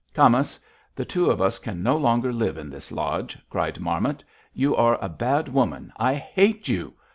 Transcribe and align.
"'Camas, 0.15 0.59
the 0.95 1.05
two 1.05 1.29
of 1.29 1.39
us 1.39 1.59
can 1.59 1.83
no 1.83 1.95
longer 1.95 2.33
live 2.33 2.57
in 2.57 2.71
this 2.71 2.91
lodge,' 2.91 3.37
cried 3.51 3.79
Marmot. 3.79 4.23
'You 4.51 4.75
are 4.75 4.97
a 4.99 5.07
bad 5.07 5.47
woman! 5.47 5.93
I 5.95 6.15
hate 6.15 6.67
you! 6.67 6.93